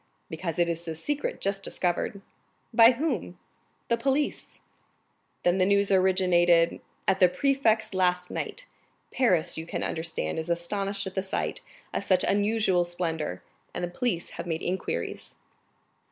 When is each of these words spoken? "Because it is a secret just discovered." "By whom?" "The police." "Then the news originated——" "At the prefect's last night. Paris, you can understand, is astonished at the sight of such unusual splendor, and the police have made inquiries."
"Because 0.31 0.57
it 0.57 0.67
is 0.67 0.87
a 0.87 0.95
secret 0.95 1.39
just 1.41 1.61
discovered." 1.61 2.23
"By 2.73 2.93
whom?" 2.93 3.37
"The 3.87 3.97
police." 3.97 4.59
"Then 5.43 5.59
the 5.59 5.65
news 5.67 5.91
originated——" 5.91 6.81
"At 7.07 7.19
the 7.19 7.29
prefect's 7.29 7.93
last 7.93 8.31
night. 8.31 8.65
Paris, 9.11 9.57
you 9.59 9.67
can 9.67 9.83
understand, 9.83 10.39
is 10.39 10.49
astonished 10.49 11.05
at 11.05 11.13
the 11.13 11.21
sight 11.21 11.61
of 11.93 12.03
such 12.03 12.23
unusual 12.23 12.83
splendor, 12.83 13.43
and 13.75 13.83
the 13.83 13.89
police 13.91 14.29
have 14.29 14.47
made 14.47 14.63
inquiries." 14.63 15.35